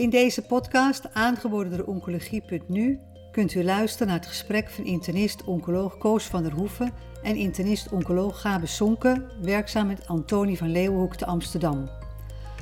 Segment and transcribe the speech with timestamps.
[0.00, 3.00] In deze podcast, aangeboden door Oncologie.nu,
[3.32, 6.92] kunt u luisteren naar het gesprek van internist-oncoloog Koos van der Hoeven
[7.22, 11.90] en internist-oncoloog Gabe Sonke, werkzaam met Antonie van Leeuwenhoek te Amsterdam.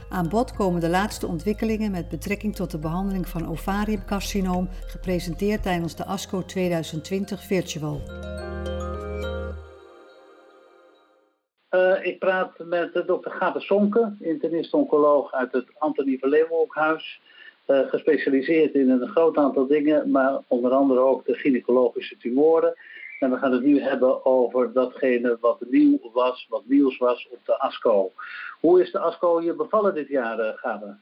[0.09, 5.95] Aan bod komen de laatste ontwikkelingen met betrekking tot de behandeling van ovariumcarcinoom, gepresenteerd tijdens
[5.95, 8.01] de ASCO 2020 Virtual.
[12.09, 17.21] Ik praat met dokter Gabe Sonke, internist-oncoloog uit het Antonie van Leeuwenhoekhuis.
[17.67, 22.75] Uh, gespecialiseerd in een groot aantal dingen, maar onder andere ook de gynaecologische tumoren.
[23.19, 27.39] En we gaan het nu hebben over datgene wat nieuw was, wat nieuws was op
[27.45, 28.13] de ASCO.
[28.61, 30.97] Hoe is de ASCO je bevallen dit jaar, uh, Gabe?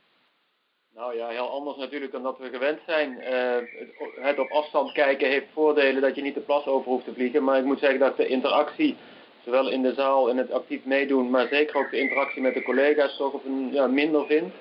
[0.94, 3.10] Nou ja, heel anders natuurlijk dan dat we gewend zijn.
[3.20, 7.14] Uh, het op afstand kijken heeft voordelen dat je niet de plas over hoeft te
[7.14, 7.44] vliegen.
[7.44, 8.96] Maar ik moet zeggen dat de interactie,
[9.46, 12.62] zowel in de zaal en het actief meedoen, maar zeker ook de interactie met de
[12.62, 14.52] collega's, toch op een, ja, minder vind.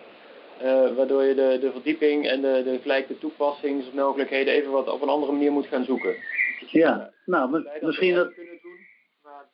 [0.63, 5.09] Uh, waardoor je de, de verdieping en de, de gelijke toepassingsmogelijkheden even wat op een
[5.09, 6.15] andere manier moet gaan zoeken.
[6.71, 8.33] Ja, nou, misschien dat...
[8.33, 8.79] Kunnen doen,
[9.23, 9.45] maar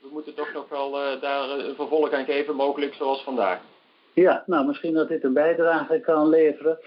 [0.00, 3.60] we moeten toch nog wel uh, daar een vervolg aan geven, mogelijk zoals vandaag.
[4.12, 6.78] Ja, nou, misschien dat dit een bijdrage kan leveren.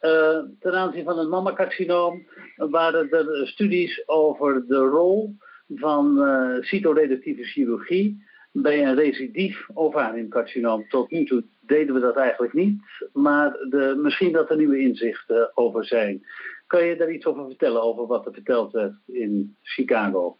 [0.00, 5.36] Uh, ten aanzien van het mammacarcinoom waren er studies over de rol
[5.74, 10.88] van uh, cytoreductieve chirurgie bij een recidief ovariumcarcinoom.
[10.88, 12.80] Tot nu toe deden we dat eigenlijk niet,
[13.12, 16.26] maar de, misschien dat er nieuwe inzichten over zijn.
[16.66, 20.36] Kan je daar iets over vertellen, over wat er verteld werd in Chicago?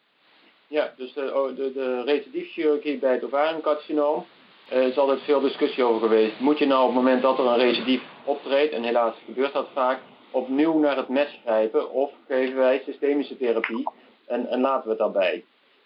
[0.68, 4.24] Ja, dus de, de, de recidiefchirurgie bij het ovariumcarcinoom
[4.72, 6.40] uh, is altijd veel discussie over geweest.
[6.40, 9.68] Moet je nou op het moment dat er een recidief optreedt, en helaas gebeurt dat
[9.72, 9.98] vaak,
[10.30, 13.88] opnieuw naar het mes grijpen of geven wij systemische therapie
[14.26, 15.44] en, en laten we het daarbij?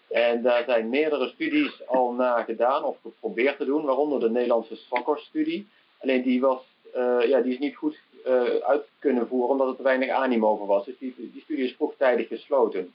[0.09, 4.75] En daar zijn meerdere studies al naar gedaan of geprobeerd te doen, waaronder de Nederlandse
[4.75, 5.67] Swakkers-studie.
[5.99, 6.61] Alleen die, was,
[6.95, 10.49] uh, ja, die is niet goed uh, uit kunnen voeren omdat er te weinig animo
[10.49, 10.85] over was.
[10.85, 12.93] Dus die, die studie is vroegtijdig gesloten.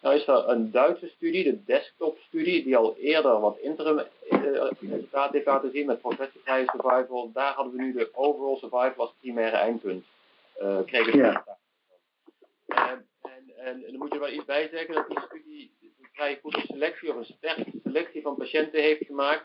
[0.00, 4.02] Nou is er een Duitse studie, de desktop-studie, die al eerder wat interim
[4.80, 7.30] resultaten heeft laten zien met progressive survival.
[7.32, 10.04] Daar hadden we nu de overall survival als primaire eindpunt.
[10.62, 11.44] Uh, kregen ja.
[13.68, 17.10] En, dan moet je wel iets bij zeggen dat die studie een vrij goede selectie
[17.10, 19.44] of een sterke selectie van patiënten heeft gemaakt.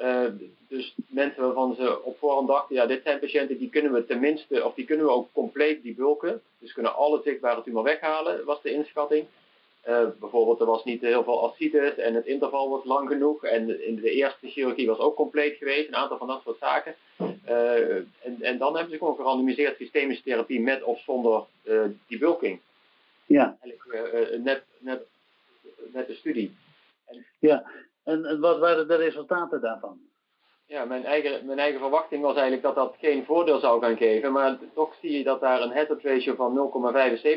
[0.00, 0.26] Uh,
[0.68, 4.64] dus mensen waarvan ze op voorhand dachten, ja, dit zijn patiënten die kunnen we tenminste,
[4.64, 6.42] of die kunnen we ook compleet debulken.
[6.58, 9.26] Dus kunnen alle zichtbare tumor weghalen, was de inschatting.
[9.88, 13.44] Uh, bijvoorbeeld, er was niet heel veel ascites en het interval was lang genoeg.
[13.44, 16.94] En in de eerste chirurgie was ook compleet geweest, een aantal van dat soort zaken.
[17.48, 22.60] Uh, en, en dan hebben ze gewoon gerandomiseerd systemische therapie met of zonder uh, debulking.
[23.32, 23.56] Ja.
[23.60, 25.02] Eigenlijk net, net,
[25.92, 26.56] net de studie.
[27.04, 27.64] En, ja,
[28.04, 29.98] en, en wat waren de resultaten daarvan?
[30.66, 34.32] Ja, mijn eigen, mijn eigen verwachting was eigenlijk dat dat geen voordeel zou gaan geven.
[34.32, 36.72] Maar toch zie je dat daar een hazard ratio van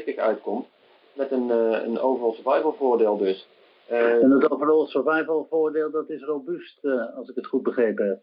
[0.09, 0.67] 0,75 uitkomt
[1.13, 3.47] met een, uh, een overall survival voordeel dus.
[3.91, 8.07] Uh, en het overall survival voordeel, dat is robuust, uh, als ik het goed begrepen
[8.07, 8.21] heb.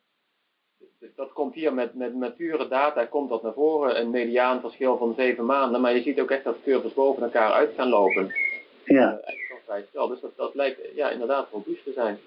[1.17, 4.01] Dat komt hier met, met, met pure data, komt dat naar voren.
[4.01, 7.23] Een mediaan verschil van zeven maanden, maar je ziet ook echt dat de curves boven
[7.23, 8.35] elkaar uit gaan lopen.
[8.85, 9.21] Ja.
[9.95, 12.19] Uh, dus dat, dat lijkt ja, inderdaad robuust te zijn.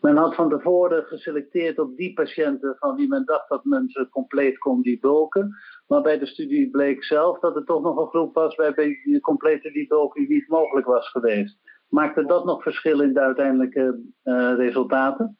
[0.00, 4.08] Men had van tevoren geselecteerd op die patiënten van wie men dacht dat men ze
[4.08, 5.54] compleet kon debulken.
[5.86, 9.20] Maar bij de studie bleek zelf dat er toch nog een groep was waarbij de
[9.20, 11.58] complete debulking niet mogelijk was geweest.
[11.88, 15.38] Maakte dat nog verschil in de uiteindelijke uh, resultaten?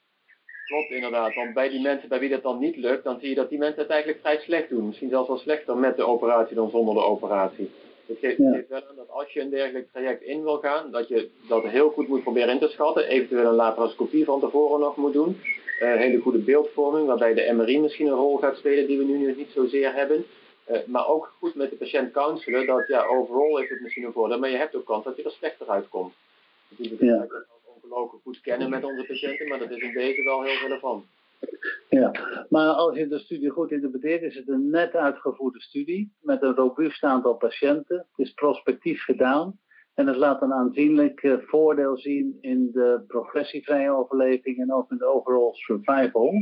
[0.66, 3.34] Klopt inderdaad, want bij die mensen bij wie dat dan niet lukt, dan zie je
[3.34, 4.86] dat die mensen het eigenlijk vrij slecht doen.
[4.86, 7.70] Misschien zelfs wel slechter met de operatie dan zonder de operatie.
[8.06, 8.62] Het geeft, ja.
[8.68, 11.90] wel aan dat als je een dergelijk traject in wil gaan, dat je dat heel
[11.90, 13.08] goed moet proberen in te schatten.
[13.08, 15.40] Eventueel een laparoscopie van tevoren nog moet doen.
[15.82, 19.34] Uh, hele goede beeldvorming, waarbij de MRI misschien een rol gaat spelen die we nu
[19.36, 20.24] niet zozeer hebben.
[20.70, 24.12] Uh, maar ook goed met de patiënt counselen, dat ja, overal heeft het misschien een
[24.12, 26.14] voordeel, maar je hebt ook kans dat je er slechter uitkomt.
[26.68, 27.26] Dus ja.
[27.86, 31.04] Oncologen goed kennen met onze patiënten, maar dat is in deze wel heel relevant.
[31.88, 32.10] Ja,
[32.48, 36.54] maar als je de studie goed interpreteert, is het een net uitgevoerde studie met een
[36.54, 37.96] robuust aantal patiënten.
[37.96, 39.58] Het is prospectief gedaan
[39.94, 44.98] en het laat een aanzienlijk uh, voordeel zien in de progressievrije overleving en ook in
[44.98, 46.34] de overall survival.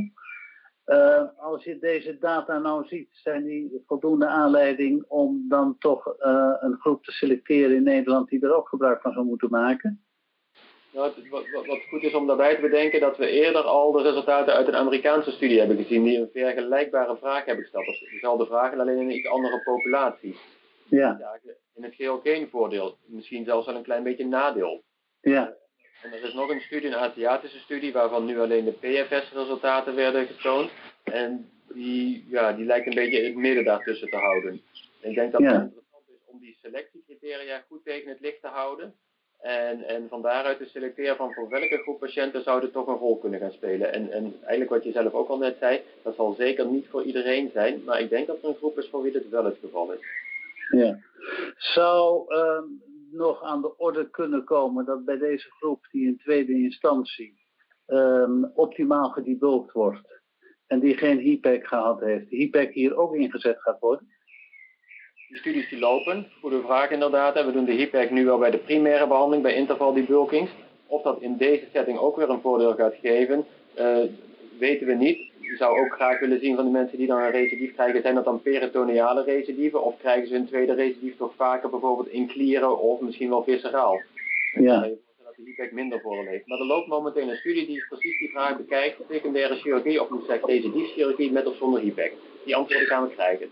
[0.85, 6.53] Uh, als je deze data nou ziet, zijn die voldoende aanleiding om dan toch uh,
[6.59, 10.04] een groep te selecteren in Nederland die er ook gebruik van zou moeten maken?
[10.95, 14.01] Nou, wat, wat, wat, goed is om daarbij te bedenken dat we eerder al de
[14.01, 17.85] resultaten uit een Amerikaanse studie hebben gezien die een vergelijkbare vraag hebben gesteld.
[17.85, 20.35] Dus dezelfde vragen, alleen in een iets andere populatie.
[20.89, 21.39] Ja.
[21.75, 24.83] In het geheel geen voordeel, misschien zelfs wel een klein beetje nadeel.
[25.21, 25.55] Ja.
[26.01, 30.27] En er is nog een studie, een Aziatische studie, waarvan nu alleen de PFS-resultaten werden
[30.27, 30.71] getoond.
[31.03, 34.61] En die, ja, die lijkt een beetje het midden daartussen te houden.
[35.01, 38.95] ik denk dat het interessant is om die selectiecriteria goed tegen het licht te houden.
[39.45, 42.97] En, en van daaruit te selecteren van voor welke groep patiënten zou dit toch een
[42.97, 43.93] rol kunnen gaan spelen.
[43.93, 47.03] En, en eigenlijk wat je zelf ook al net zei, dat zal zeker niet voor
[47.03, 47.83] iedereen zijn.
[47.83, 49.99] Maar ik denk dat er een groep is voor wie dit wel het geval is.
[50.69, 50.99] Ja.
[51.57, 52.59] Zou uh,
[53.11, 57.37] nog aan de orde kunnen komen dat bij deze groep die in tweede instantie
[57.87, 60.21] um, optimaal gedebulkt wordt
[60.67, 64.07] en die geen HIPEC gehad heeft, HIPEC hier ook ingezet gaat worden?
[65.29, 67.45] De studies die lopen, goede vraag inderdaad.
[67.45, 70.51] we doen de HIPEC nu al bij de primaire behandeling, bij intervaldebulkings.
[70.87, 73.45] Of dat in deze setting ook weer een voordeel gaat geven,
[73.79, 73.97] uh,
[74.59, 75.17] weten we niet.
[75.39, 78.15] Ik zou ook graag willen zien van de mensen die dan een recidief krijgen, zijn
[78.15, 82.79] dat dan peritoneale recidieven of krijgen ze een tweede recidief toch vaker bijvoorbeeld in klieren
[82.79, 84.01] of misschien wel visceraal?
[84.53, 84.79] Ja.
[84.79, 86.47] Dat de HIPEC minder voordeel heeft.
[86.47, 90.25] Maar er loopt momenteel een studie die precies die vraag bekijkt, secundaire chirurgie of moet
[90.27, 92.13] zeggen chirurgie met of zonder HIPEC.
[92.45, 93.51] Die antwoorden gaan we krijgen.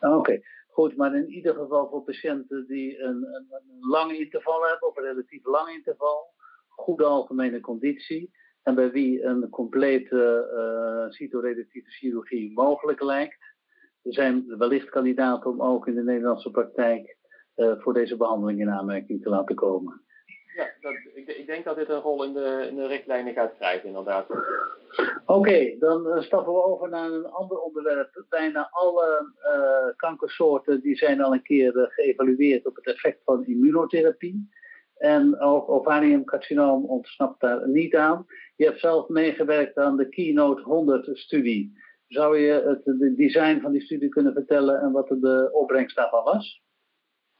[0.00, 0.40] Oké.
[0.70, 4.96] Goed, maar in ieder geval voor patiënten die een, een, een lang interval hebben, of
[4.96, 6.34] een relatief lang interval,
[6.68, 8.30] goede algemene conditie,
[8.62, 13.54] en bij wie een complete uh, cytoreductieve chirurgie mogelijk lijkt,
[14.02, 17.16] zijn wellicht kandidaten om ook in de Nederlandse praktijk
[17.56, 20.02] uh, voor deze behandeling in aanmerking te laten komen.
[20.56, 23.54] Ja, dat, ik, ik, denk dat dit een rol in de, in de richtlijnen gaat
[23.56, 24.26] krijgen, inderdaad.
[25.26, 28.24] Oké, dan uh, stappen we over naar een ander onderwerp.
[28.28, 33.46] Bijna alle uh, kankersoorten die zijn al een keer uh, geëvalueerd op het effect van
[33.46, 34.48] immunotherapie.
[34.96, 38.26] En ook ovariumcarcinoom ontsnapt daar niet aan.
[38.56, 41.78] Je hebt zelf meegewerkt aan de Keynote 100-studie.
[42.06, 46.62] Zou je het design van die studie kunnen vertellen en wat de opbrengst daarvan was?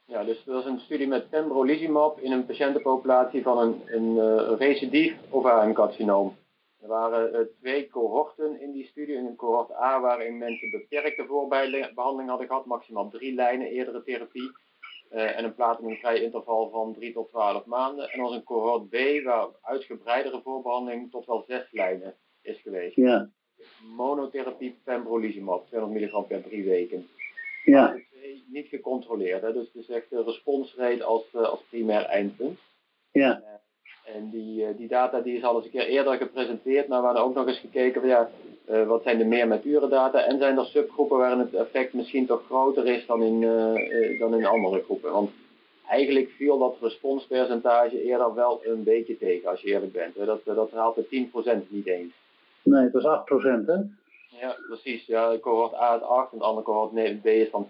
[0.05, 4.57] Ja, dus dat was een studie met pembrolizumab in een patiëntenpopulatie van een, een uh,
[4.57, 6.35] recidief ovariumcarcinoom.
[6.81, 9.15] Er waren uh, twee cohorten in die studie.
[9.15, 14.51] In cohort A waarin mensen beperkte voorbehandeling hadden gehad, maximaal drie lijnen eerdere therapie.
[15.11, 18.09] Uh, en een platinumvrij interval van 3 tot 12 maanden.
[18.09, 22.95] En was een cohort B waar uitgebreidere voorbehandeling tot wel zes lijnen is geweest.
[22.95, 23.29] Ja.
[23.95, 27.07] Monotherapie pembrolizumab, 200 mg per drie weken.
[27.63, 27.95] Ja
[28.51, 29.41] niet gecontroleerd.
[29.41, 29.53] Hè?
[29.53, 32.59] Dus het is echt de responsrate als, uh, als primair eindpunt.
[33.11, 33.60] Ja.
[34.05, 37.05] En die, uh, die data die is al eens een keer eerder gepresenteerd, maar we
[37.05, 38.29] hadden ook nog eens gekeken van ja,
[38.85, 42.45] wat zijn de meer mature data en zijn er subgroepen waarin het effect misschien toch
[42.45, 43.39] groter is dan in,
[44.19, 45.11] dan in andere groepen.
[45.11, 45.29] Want
[45.91, 50.15] eigenlijk viel dat responspercentage eerder wel een beetje tegen, als je eerlijk bent.
[50.25, 51.27] Dat, dat haalt de
[51.65, 52.13] 10% niet eens.
[52.63, 53.23] Nee, het was
[53.63, 53.75] 8% hè?
[54.39, 55.05] Ja, precies.
[55.05, 57.67] Ja, cohort A is 8 en de andere cohort B is van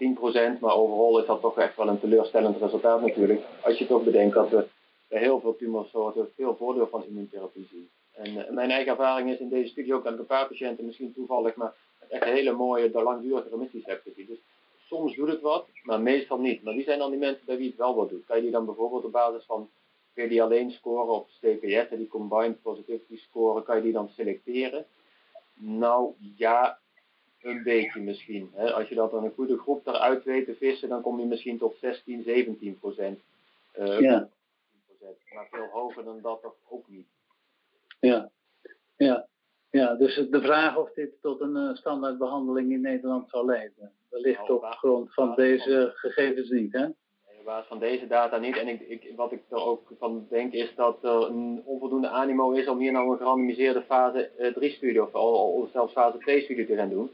[0.56, 0.60] 10%.
[0.60, 3.42] Maar overal is dat toch echt wel een teleurstellend resultaat natuurlijk.
[3.64, 4.66] Als je toch bedenkt dat we
[5.12, 7.90] bij heel veel tumorsoorten veel voordeel van immuuntherapie zien.
[8.12, 11.14] En uh, mijn eigen ervaring is in deze studie ook dat een paar patiënten misschien
[11.14, 11.74] toevallig, maar
[12.10, 14.26] echt hele mooie, langdurige remissies hebben gezien.
[14.26, 14.40] Dus
[14.88, 16.64] soms doet het wat, maar meestal niet.
[16.64, 18.26] Maar wie zijn dan die mensen bij wie het wel wat doet?
[18.26, 19.70] Kan je die dan bijvoorbeeld op basis van
[20.14, 24.86] PD alleen scoren of CPS, die combined positivity scoren, kan je die dan selecteren?
[25.54, 26.80] Nou ja,
[27.42, 28.52] een beetje misschien.
[28.54, 28.74] Hè.
[28.74, 31.58] Als je dat dan een goede groep eruit weet te vissen, dan kom je misschien
[31.58, 33.20] tot 16, 17 procent.
[33.80, 34.30] Uh, ja.
[35.34, 37.08] Maar veel hoger dan dat toch ook niet.
[38.00, 38.32] Ja,
[38.98, 39.30] ja.
[39.70, 44.48] Ja, dus de vraag of dit tot een uh, standaardbehandeling in Nederland zal leiden, wellicht
[44.48, 46.88] nou, op grond van deze gegevens niet, hè?
[47.42, 48.58] op basis van deze data niet.
[48.58, 52.52] En ik, ik, wat ik er ook van denk is dat er een onvoldoende animo
[52.52, 56.76] is om hier nou een gerandomiseerde fase 3-studie uh, of, of, zelfs fase 2-studie te
[56.76, 57.12] gaan doen.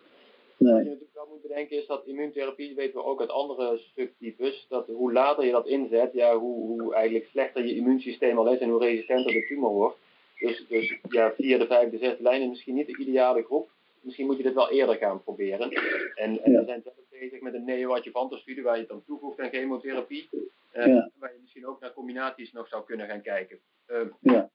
[0.57, 0.73] Nee.
[0.73, 4.65] Wat je natuurlijk wel moet bedenken is dat immuuntherapie, weten we ook uit andere subtypes,
[4.69, 8.59] dat hoe later je dat inzet, ja, hoe, hoe eigenlijk slechter je immuunsysteem al is
[8.59, 9.97] en hoe resistenter de tumor wordt.
[10.39, 13.69] Dus, dus ja, vierde, vijfde, zesde lijn is misschien niet de ideale groep.
[14.01, 15.71] Misschien moet je dit wel eerder gaan proberen.
[16.15, 19.39] En, en we zijn zelf bezig met een neo-adjuvante studie waar je het dan toevoegt
[19.39, 20.29] aan chemotherapie.
[20.73, 21.11] Ja.
[21.19, 23.59] Waar je misschien ook naar combinaties nog zou kunnen gaan kijken.
[23.87, 24.49] Uh, ja.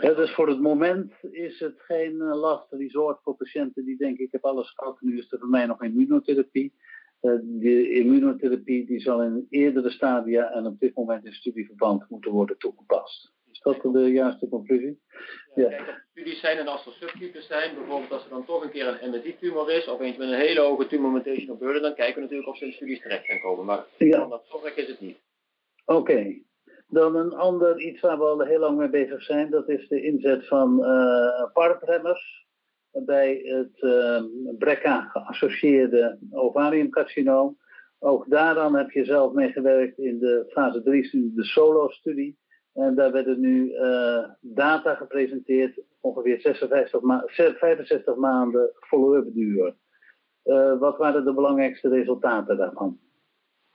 [0.00, 4.24] Ja, dus voor het moment is het geen uh, last resort voor patiënten die denken
[4.24, 6.72] ik heb alles gehad, nu is er voor mij nog immunotherapie.
[7.22, 12.30] Uh, de immunotherapie die zal in eerdere stadia en op dit moment in studieverband moeten
[12.30, 13.32] worden toegepast.
[13.50, 15.00] Is dat de juiste conclusie?
[15.54, 18.64] Ja, Kijk, als studies zijn en als er subtypes zijn, bijvoorbeeld als er dan toch
[18.64, 21.94] een keer een MSI-tumor is, of eens met een hele hoge tumor mutational burden, dan
[21.94, 23.64] kijken we natuurlijk of ze in studies terecht gaan komen.
[23.64, 24.20] Maar ja.
[24.20, 25.18] van dat zorg is het niet.
[25.84, 25.98] Oké.
[25.98, 26.44] Okay.
[26.90, 30.02] Dan een ander iets waar we al heel lang mee bezig zijn, dat is de
[30.02, 32.46] inzet van uh, PARP-remmers
[32.92, 34.22] bij het uh,
[34.58, 37.58] BRCA geassocieerde ovariumcarcinoom.
[37.98, 42.38] Ook daaraan heb je zelf meegewerkt in de fase 3-studie, de SOLO-studie.
[42.72, 49.74] En daar werden nu uh, data gepresenteerd, ongeveer 56 ma 65 maanden follow-up duur.
[50.78, 52.98] wat waren de belangrijkste resultaten daarvan?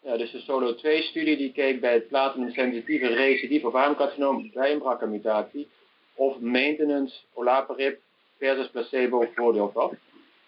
[0.05, 4.79] Ja, dus de Solo 2-studie die keek bij het platinum-sensitieve recidief of armcarcinoom bij een
[4.79, 5.67] BRCA-mutatie
[6.15, 7.99] of maintenance olaparib
[8.37, 9.91] versus placebo voordeel gaf.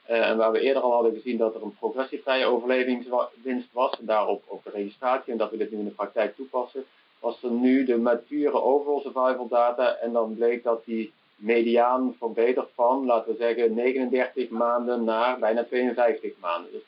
[0.09, 4.05] Uh, en waar we eerder al hadden gezien dat er een progressievrije overlevingswinst was en
[4.05, 6.85] daarop ook de registratie en dat we dit nu in de praktijk toepassen,
[7.19, 12.69] was er nu de mature overall survival data en dan bleek dat die mediaan verbeterd
[12.75, 16.71] van, laten we zeggen, 39 maanden naar bijna 52 maanden.
[16.71, 16.81] Dus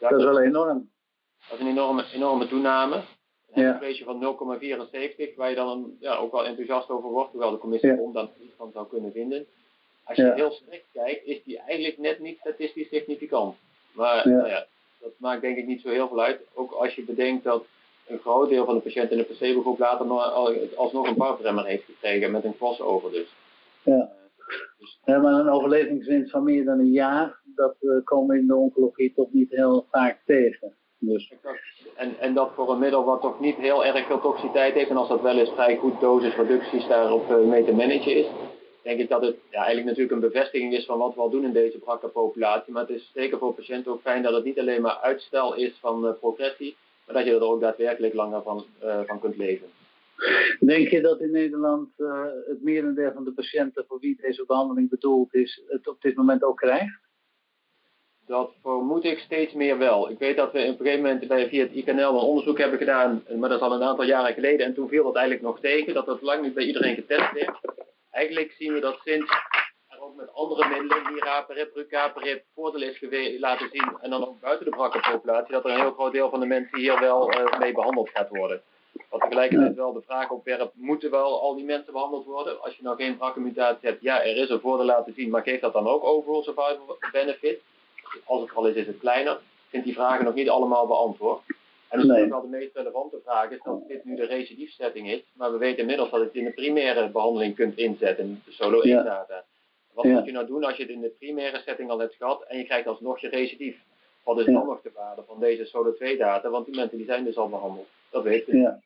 [0.00, 0.92] dat is wel enorm.
[1.48, 3.02] Dat is een enorme, enorme toename.
[3.52, 7.58] Een ratio van 0,74, waar je dan ja, ook wel enthousiast over wordt, hoewel de
[7.58, 8.12] commissie ja.
[8.12, 9.46] dan iets van zou kunnen vinden.
[10.04, 13.56] Als je heel strikt kijkt, is die eigenlijk net niet statistisch significant.
[13.92, 14.66] Maar Nou ja,
[15.00, 16.40] dat maakt denk ik niet zo heel veel uit.
[16.54, 17.64] Ook als je bedenkt dat
[18.06, 20.32] een groot deel van de patiënten in de placebo-groep later nog,
[20.76, 23.34] alsnog een barbremmer heeft gekregen met een crossover dus.
[23.82, 24.10] Ja.
[24.78, 28.54] Dus, ja, maar een overlevingswinst van meer dan een jaar, dat uh, komen in de
[28.54, 30.74] oncologie toch niet heel vaak tegen.
[31.06, 31.32] Dus.
[31.96, 34.96] En, en dat voor een middel wat toch niet heel erg veel toxiteit heeft, en
[34.96, 38.26] als dat wel eens vrij goed dosisreducties daarop uh, mee te managen is,
[38.82, 41.44] denk ik dat het ja, eigenlijk natuurlijk een bevestiging is van wat we al doen
[41.44, 42.72] in deze BRCA-populatie.
[42.72, 45.78] Maar het is zeker voor patiënten ook fijn dat het niet alleen maar uitstel is
[45.80, 49.66] van uh, progressie, maar dat je er ook daadwerkelijk langer van, uh, van kunt leven.
[50.60, 54.88] Denk je dat in Nederland uh, het merendeel van de patiënten voor wie deze behandeling
[54.88, 57.03] bedoeld is, het op dit moment ook krijgt?
[58.26, 60.10] Dat vermoed ik steeds meer wel.
[60.10, 62.78] Ik weet dat we op een gegeven moment bij, via het IKNL een onderzoek hebben
[62.78, 64.66] gedaan, maar dat is al een aantal jaren geleden.
[64.66, 67.58] En toen viel dat eigenlijk nog tegen, dat dat lang niet bij iedereen getest werd.
[68.10, 69.30] Eigenlijk zien we dat sinds
[69.88, 73.96] er ook met andere middelen, niraparib, rucaparib, voordeel is geweest, laten zien.
[74.00, 76.78] En dan ook buiten de BRCA-populatie, dat er een heel groot deel van de mensen
[76.78, 78.62] hier wel uh, mee behandeld gaat worden.
[79.10, 82.62] Wat tegelijkertijd wel de vraag opwerpt, moeten wel al die mensen behandeld worden?
[82.62, 85.60] Als je nou geen BRCA-mutatie hebt, ja, er is een voordeel laten zien, maar geeft
[85.60, 87.60] dat dan ook overall survival benefit?
[88.24, 89.32] Als het al is, is het kleiner.
[89.32, 91.40] Ik vind die vragen nog niet allemaal beantwoord.
[91.88, 92.28] En dus nee.
[92.28, 95.80] wel de meest relevante vraag is dat dit nu de recidiefsetting is, maar we weten
[95.80, 99.02] inmiddels dat je het in de primaire behandeling kunt inzetten, de solo 1 ja.
[99.02, 99.44] data.
[99.92, 100.12] Wat ja.
[100.12, 102.58] moet je nou doen als je het in de primaire setting al hebt gehad en
[102.58, 103.76] je krijgt alsnog je recidief?
[104.24, 104.52] Wat is ja.
[104.52, 106.50] dan nog de waarde van deze solo 2 data?
[106.50, 107.88] Want die mensen die zijn dus al behandeld.
[108.10, 108.80] Dat weten we ja.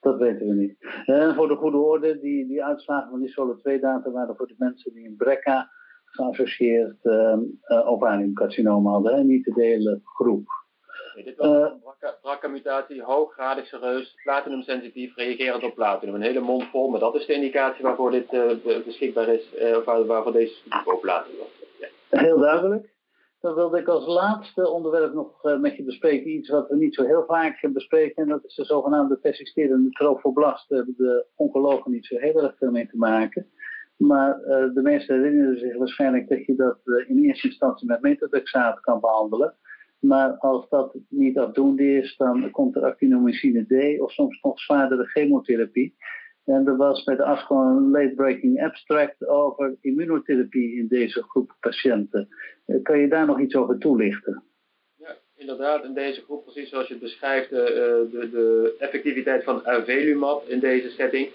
[0.00, 0.76] Dat weten we niet.
[1.06, 4.46] En voor de goede orde, die, die uitslagen van die solo 2 data waren voor
[4.46, 5.70] de mensen die een BRCA
[6.16, 7.36] geassocieerd uh,
[7.68, 10.48] uh, ovariumcarcinoom hadden en niet de hele groep.
[11.14, 16.14] Nee, dit was uh, een BRCA-mutatie, hooggradig serieus, platinum-sensitief, reagerend op platinum.
[16.14, 19.54] Een hele mond vol, maar dat is de indicatie waarvoor dit uh, beschikbaar is,
[19.84, 20.54] waar, waarvoor deze
[20.84, 21.48] populatie was.
[21.80, 22.18] Ja.
[22.20, 22.94] Heel duidelijk.
[23.40, 27.04] Dan wilde ik als laatste onderwerp nog met je bespreken iets wat we niet zo
[27.04, 28.22] heel vaak bespreken.
[28.22, 30.68] En dat is de zogenaamde persisterende trofoblast.
[30.68, 33.50] Daar hebben de oncologen niet zo heel erg veel mee te maken.
[33.96, 38.00] Maar uh, de mensen herinneren zich waarschijnlijk dat je dat uh, in eerste instantie met
[38.00, 39.54] metatrexaat kan behandelen.
[39.98, 45.04] Maar als dat niet afdoende is, dan komt er actinomycine D of soms nog zwaardere
[45.04, 45.96] chemotherapie.
[46.44, 52.28] En er was bij de een late-breaking abstract over immunotherapie in deze groep patiënten.
[52.66, 54.42] Uh, kan je daar nog iets over toelichten?
[54.96, 55.84] Ja, inderdaad.
[55.84, 61.28] In deze groep, precies zoals je beschrijft, de, de effectiviteit van avelumab in deze setting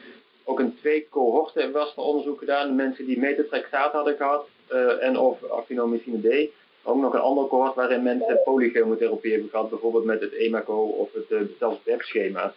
[0.43, 2.67] ook in twee cohorten was er onderzoek gedaan.
[2.67, 6.49] De mensen die metatrexaat hadden gehad uh, en of actinomycine D.
[6.83, 11.13] Ook nog een ander cohort waarin mensen polychemotherapie hebben gehad, bijvoorbeeld met het EMACO of
[11.13, 12.53] het uh, zelfs schema's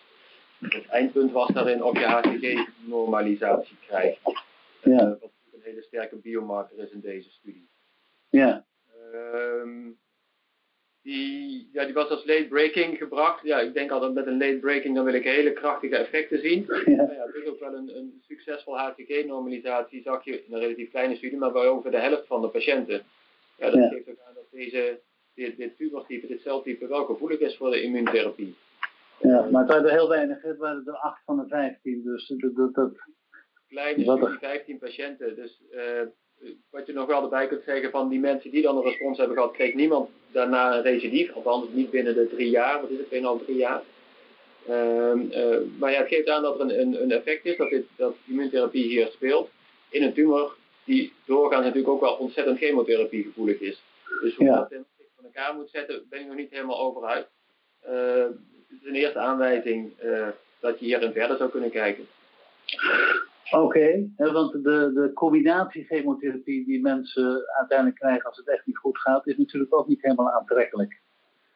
[0.58, 4.20] Het eindpunt was daarin of je HCG-normalisatie krijgt.
[4.82, 5.02] Ja.
[5.02, 7.68] Uh, wat een hele sterke biomarker is in deze studie.
[8.28, 8.64] Ja.
[9.12, 9.92] Uh,
[11.04, 13.44] die, ja, die was als late breaking gebracht.
[13.44, 16.64] Ja, ik denk altijd met een late breaking dan wil ik hele krachtige effecten zien.
[16.66, 16.94] Ja.
[16.94, 20.90] Nou ja, het is ook wel een, een succesvol HCG-normalisatie, zag je in een relatief
[20.90, 23.02] kleine studie, maar bij ongeveer de helft van de patiënten.
[23.58, 23.88] Ja, dat ja.
[23.88, 25.00] geeft ook aan dat deze,
[25.34, 28.54] dit, dit tumortype, dit celtype wel gevoelig is voor de immuuntherapie.
[29.20, 32.26] Ja, maar het waren er heel weinig, het waren er 8 van de 15, dus
[32.26, 32.54] dat...
[32.56, 32.92] dat, dat
[33.68, 35.62] kleine studie, 15 patiënten, dus...
[35.72, 35.80] Uh,
[36.70, 39.36] wat je nog wel erbij kunt zeggen van die mensen die dan een respons hebben
[39.36, 43.40] gehad, kreeg niemand daarna een recidief, althans niet binnen de drie jaar, wat is het,
[43.40, 43.82] 2,5, drie jaar.
[44.68, 47.70] Uh, uh, maar ja, het geeft aan dat er een, een, een effect is, dat,
[47.70, 49.50] dit, dat immuuntherapie hier speelt
[49.88, 53.82] in een tumor die doorgaans natuurlijk ook wel ontzettend chemotherapie gevoelig is.
[54.22, 54.58] Dus hoe je ja.
[54.58, 54.84] dat in
[55.16, 57.26] van elkaar moet zetten, ben ik nog niet helemaal over uit.
[57.88, 58.24] Uh,
[58.68, 59.92] het is een eerste aanwijzing
[60.60, 62.06] dat je hierin verder zou kunnen kijken.
[63.50, 68.98] Oké, want de, de combinatie chemotherapie die mensen uiteindelijk krijgen als het echt niet goed
[68.98, 71.02] gaat, is natuurlijk ook niet helemaal aantrekkelijk.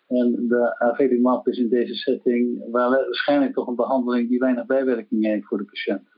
[0.09, 5.47] En de avelumab is in deze setting waarschijnlijk toch een behandeling die weinig bijwerkingen heeft
[5.47, 6.09] voor de patiënt.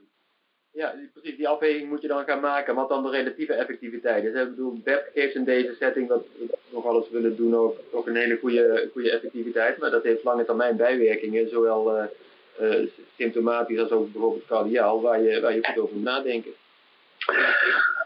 [0.73, 1.37] Ja, precies.
[1.37, 2.75] Die afweging moet je dan gaan maken.
[2.75, 4.41] Wat dan de relatieve effectiviteit is.
[4.41, 7.55] Ik bedoel, BEP geeft in deze setting, wat we nog alles willen doen,
[7.91, 9.77] ook, een hele goede, goede effectiviteit.
[9.77, 11.49] Maar dat heeft lange termijn bijwerkingen.
[11.49, 12.03] Zowel uh,
[12.59, 16.51] uh, symptomatisch als ook bijvoorbeeld cardiaal, waar je, waar je goed over moet nadenken.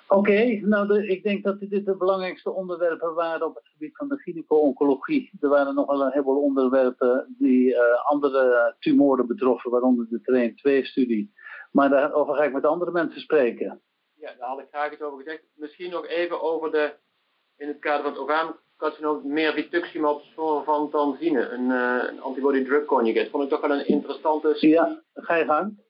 [0.08, 4.08] Oké, nou de, ik denk dat dit de belangrijkste onderwerpen waren op het gebied van
[4.08, 5.32] de gynaecologie.
[5.40, 10.52] Er waren nog wel een heleboel onderwerpen die uh, andere tumoren betroffen, waaronder de Train
[10.52, 11.34] 2-studie.
[11.72, 13.82] Maar daarover ga ik met andere mensen spreken.
[14.16, 15.44] Ja, daar had ik graag iets over gezegd.
[15.56, 16.94] Misschien nog even over de,
[17.58, 18.65] in het kader van het orgaancarcinoom,
[19.24, 20.22] meer rituximab
[20.66, 21.70] van tanzine, een,
[22.10, 23.30] een antibody-drug conjugate.
[23.30, 24.56] Vond ik toch wel een interessante...
[24.60, 25.84] Ja, ga je gang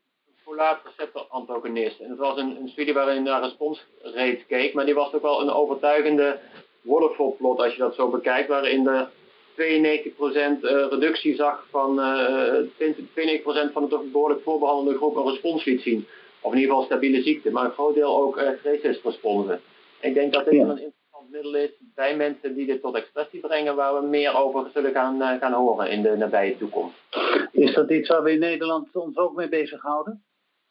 [0.45, 1.99] folaat receptor antagonist.
[1.99, 5.41] En het was een, een studie waarin naar responsrate keek, maar die was toch wel
[5.41, 6.39] een overtuigende
[6.81, 9.05] waterfall als je dat zo bekijkt, waarin de
[9.55, 12.97] 92% eh, reductie zag van uh, eh,
[13.69, 16.07] 92% van de toch behoorlijk voorbehandelde groep een respons liet zien.
[16.41, 19.61] Of in ieder geval stabiele ziekte, maar een groot deel ook uh, responsen.
[20.01, 20.93] Ik denk dat dit een
[21.43, 25.53] is bij mensen die dit tot expressie brengen, waar we meer over zullen gaan, gaan
[25.53, 26.95] horen in de nabije toekomst.
[27.51, 30.23] Is dat iets waar we in Nederland ons ook mee bezighouden?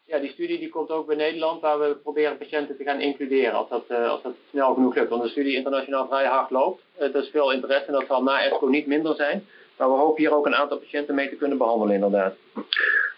[0.07, 3.53] Ja, die studie die komt ook bij Nederland, waar we proberen patiënten te gaan includeren
[3.53, 5.09] als dat, uh, als dat snel genoeg lukt.
[5.09, 6.83] Want de studie internationaal vrij hard loopt.
[6.99, 9.47] Er is veel interesse en dat zal na ESCO niet minder zijn.
[9.79, 12.35] Maar we hopen hier ook een aantal patiënten mee te kunnen behandelen inderdaad.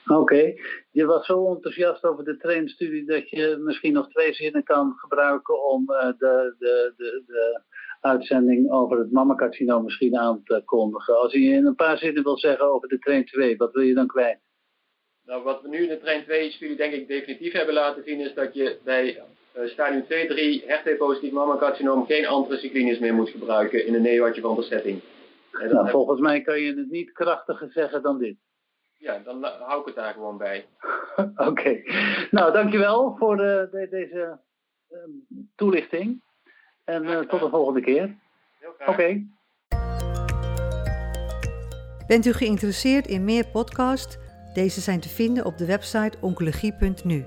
[0.07, 0.55] Oké,
[0.91, 5.65] je was zo enthousiast over de trainstudie dat je misschien nog twee zinnen kan gebruiken
[5.65, 7.63] om uh, de, de, de, de
[8.01, 11.19] uitzending over het mammacarcinoom misschien aan te kondigen.
[11.19, 13.95] Als je in een paar zinnen wil zeggen over de train 2, wat wil je
[13.95, 14.39] dan kwijt?
[15.27, 18.35] Nou, wat we nu in de Train 2-studie denk ik definitief hebben laten zien is
[18.35, 19.23] dat je bij
[19.57, 20.05] uh, stadium
[20.63, 25.01] 2-3 HER2-positief mammacarcinoom geen anthracyclines meer moet gebruiken in een neoadjuvante setting.
[25.59, 28.37] Nou, volgens mij kan je het niet krachtiger zeggen dan dit.
[28.99, 30.67] Ja, dan hou ik het daar gewoon bij.
[31.49, 31.83] Oké.
[32.31, 34.39] Nou, dankjewel voor de, de, deze
[34.91, 34.99] uh,
[35.57, 36.23] toelichting.
[36.85, 38.17] En uh, tot de volgende keer.
[38.81, 38.91] Oké.
[38.91, 39.27] Okay.
[42.07, 44.19] Bent u geïnteresseerd in meer podcasts?
[44.55, 47.25] Deze zijn te vinden op de website oncologie.nu.